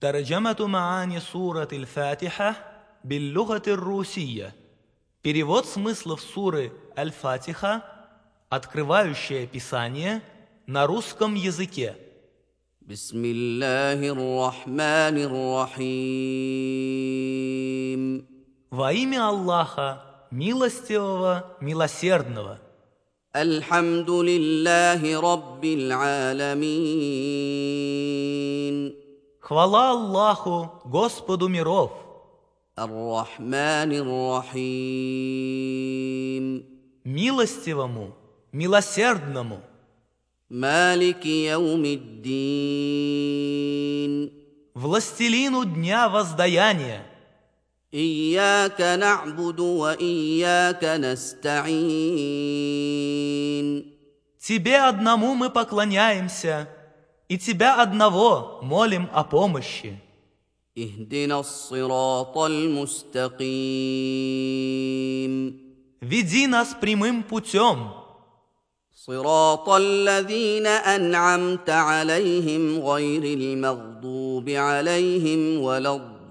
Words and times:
ترجمة 0.00 0.56
معاني 0.60 1.20
سورة 1.20 1.68
الفاتحة 1.72 2.54
باللغة 3.04 3.62
الروسية. 3.66 4.54
Перевод 5.22 5.66
смыслов 5.66 6.20
суры 6.20 6.72
Аль-Фатиха, 6.96 7.82
открывающее 8.48 9.46
Писание 9.46 10.22
на 10.66 10.86
русском 10.86 11.34
языке. 11.34 11.96
بسم 12.82 13.24
الله 13.24 14.12
الرحمن 14.12 15.16
الرحيم 15.76 18.26
Во 18.70 18.92
имя 18.92 19.28
Аллаха, 19.28 20.02
милостивого, 20.30 21.56
милосердного. 21.60 22.58
الحمد 23.36 24.10
لله 24.10 25.20
رب 25.20 25.64
العالمين 25.64 27.69
Хвала 29.51 29.89
Аллаху, 29.91 30.71
Господу 30.85 31.49
миров. 31.49 31.91
Милостивому, 37.03 38.15
милосердному. 38.53 39.59
Властелину 44.73 45.65
дня 45.65 46.07
воздаяния. 46.07 47.05
Ияка 47.91 48.95
нa'буду 48.95 49.79
ва 49.79 49.93
ияка. 49.99 50.95
Тебе 54.39 54.77
одному 54.79 55.35
мы 55.35 55.49
поклоняемся, 55.49 56.69
и 57.30 57.38
Тебя 57.38 57.82
одного 57.82 58.60
молим 58.62 59.08
о 59.12 59.24
помощи. 59.24 59.98
اهدنا 60.78 61.40
الصراط 61.40 62.38
المستقيم 62.38 63.26
Веди 66.02 66.46
нас 66.46 66.74
прямым 66.80 67.22
путем, 67.22 67.90
صراط 68.94 69.68
الذين 69.68 70.66
أنعمت 70.66 71.70
عليهم 71.70 72.80
غير 72.80 73.22
المغضوب 73.22 74.48
عليهم 74.48 75.60
ولا 75.62 75.96
الضالين 75.96 76.26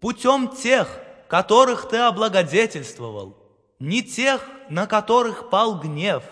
путем 0.00 0.48
тех, 0.48 1.00
которых 1.28 1.88
Ты 1.88 1.96
облагодетельствовал, 1.98 3.36
не 3.79 4.01
тех, 4.01 4.47
на 4.69 4.87
которых 4.87 5.49
пал 5.49 5.79
гнев, 5.79 6.23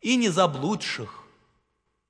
и 0.00 0.16
не 0.16 0.28
заблудших. 0.28 1.25